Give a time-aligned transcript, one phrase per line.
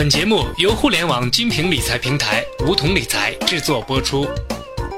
[0.00, 4.26] 本节目由互联网金平理财平台梧桐理财制作播出。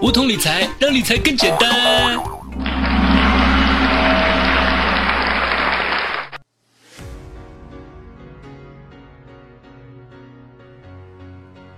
[0.01, 2.23] 梧桐理财让理财更简单。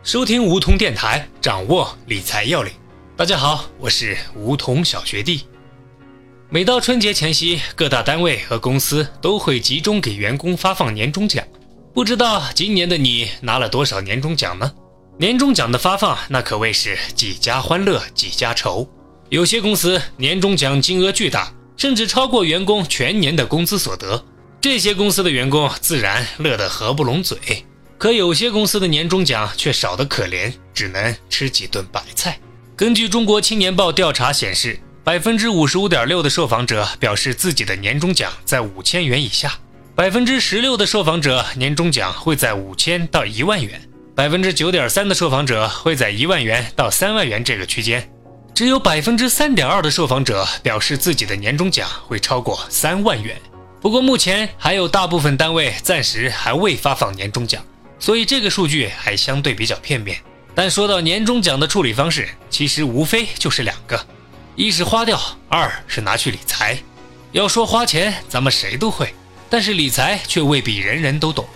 [0.02, 2.74] 收听梧桐电台，掌握理财要领。
[3.16, 5.46] 大家好，我是梧桐小学弟。
[6.50, 11.42] 每到春节前夕，各大单位和公司都会集中给员工发放年终奖。
[11.94, 14.72] 不知道今年的你拿了多少年终奖呢？
[15.16, 18.88] 年终奖的发放，那可谓是几家欢乐几家愁。
[19.28, 24.24] 有些公司年终奖金额巨大，甚至超过员工全年的工资所得，
[24.60, 27.38] 这些公司的员工自然乐得合不拢嘴。
[27.96, 32.40] 可有些公司的年终奖却少得可怜，只能吃几顿白菜。
[32.74, 39.56] 根据中国青年报调查显示，百分之五十五点六的受访者表示自己的年终奖在五千元以下。
[39.96, 43.80] 百分之十六的受访者年终奖会在五千到一万元，
[44.12, 48.10] 百分之九点三的受访者会在一万元到三万元这个区间，
[48.52, 53.40] 只有百分之三点二的受访者表示自己的年终奖会超过三万元。
[53.80, 57.64] 不过目前还有大部分单位暂时还未发放年终奖，
[58.00, 60.18] 所以这个数据还相对比较片面。
[60.56, 64.04] 但说到年终奖的处理方式，其实无非就是两个：
[64.56, 66.76] 一是花掉，二是拿去理财。
[67.30, 69.14] 要说花钱，咱们谁都会。
[69.54, 71.46] 但是理财却未必人人都懂。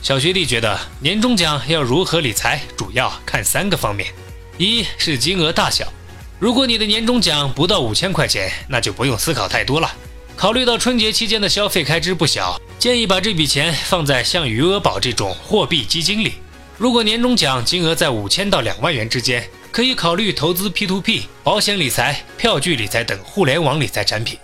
[0.00, 4.08] 小学弟觉得年终奖要如何理财，主要看三个方面：
[4.56, 5.92] 一是金额大小，
[6.38, 9.92] 如果你的年终奖不到五千块钱，那就不用思考太多了。
[10.36, 16.34] 考虑到春节期间的消费开支不小，建议把这笔钱放在像余额宝这种货币基金里。
[16.78, 24.38] 如果年终奖金额在五千到两万元之间，可以考虑投资 P2P、保险理财、票据理财等互联网理财产品。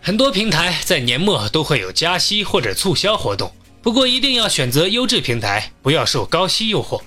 [0.00, 7.00] 很多平台在年末都会有加息或者促销活动，不过一定要选择优质平台，不要受高息诱惑。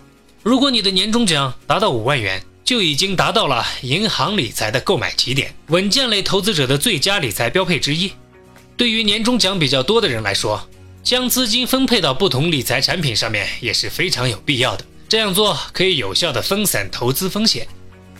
[0.43, 8.11] 如果你的年终奖达到五万元，就已经达到了银行理财的购买起点，稳健类投资者的最佳理财标配之一。
[8.77, 10.67] 对于年终奖比较多的人来说，
[11.03, 14.85] 将资金分配到不同理财产品上面也是非常有必要的。
[15.09, 17.67] 这样做可以有效的分散投资风险。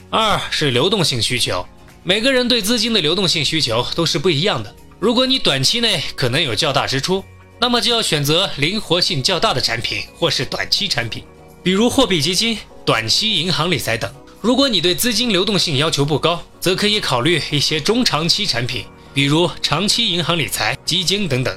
[0.10, 1.66] 二是流动性需求。
[2.04, 4.76] 每个人对资金的流动性需求都是不一样的。
[5.00, 7.24] 如果你短期内可能有较大支出，
[7.60, 11.24] 那么就要选择灵活性较大的产品或是短期产品，
[11.62, 14.12] 比如货币基金、短期银行理财等。
[14.42, 18.84] 如果你对资金流动性要求不高，则可以考虑一些中长期产品，
[19.14, 21.56] 比如长期银行理财、基金等等。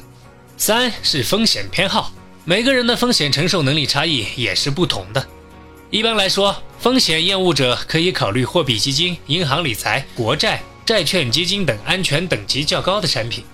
[0.58, 2.12] 三是风险偏好，
[2.44, 5.26] 每个人的风险承受能力差异也是不同的。
[5.90, 13.44] 一般来说，风险厌恶者可以考虑货币基金、银行理财、国债、债券基金等安全等级较高的产品；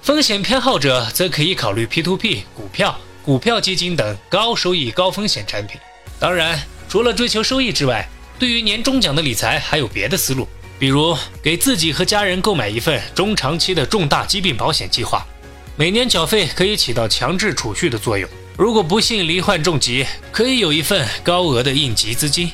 [0.00, 5.78] 风险偏好者则可以考虑 P2P、股票、股票基金等高收益高风险产品。
[6.18, 6.58] 当然，
[6.88, 8.08] 除了追求收益之外，
[8.38, 10.48] 对于年终奖的理财还有别的思路，
[10.78, 15.26] 比如给自己和家人购买一份中长期的重大疾病保险计划，
[15.76, 18.26] 每年缴费可以起到强制储蓄的作用。
[18.56, 22.50] 如果不幸罹患重疾，可以有一份高额的应急资金；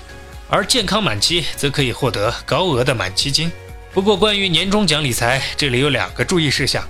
[0.49, 3.53] 而健康满期则可以获得高额的满期金。
[3.93, 6.83] 不过，关于年终奖理财，这里有两个注意事项：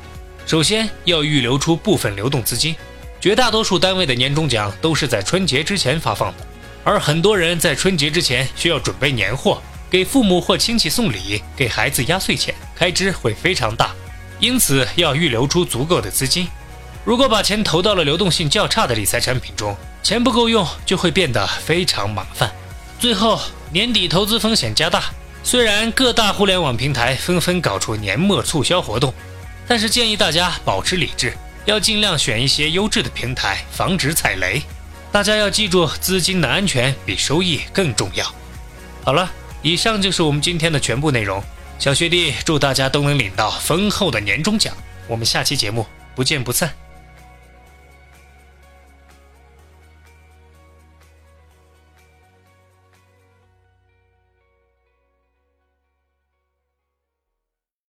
[0.47, 2.76] 首先，要预留出部分流动资金。
[3.21, 6.47] 绝大多数单位的年终奖都是在春节之前发放的，
[6.84, 9.60] 而很多人在春节之前需要准备年货，
[9.91, 13.92] 给父母或亲戚送礼，给孩子压岁钱，开支会非常大，
[14.38, 16.47] 因此要预留出足够的资金。
[17.05, 22.50] 如果把钱投到了流动性较差的理财产品中，钱不够用就会变得非常麻烦。
[22.99, 23.41] 最后，
[23.72, 25.05] 年底投资风险加大。
[25.43, 29.12] 虽然各大互联网平台纷纷搞出年末促销活动，
[29.66, 31.34] 但是建议大家保持理智，
[31.65, 34.60] 要尽量选一些优质的平台，防止踩雷。
[35.10, 38.27] 大家要记住，资金的安全比收益更重要。
[39.03, 41.43] 好了，以上就是我们今天的全部内容。
[41.78, 44.75] 小学弟祝大家都能领到丰厚的年终奖。
[45.09, 46.71] 我们下期节目不见不散。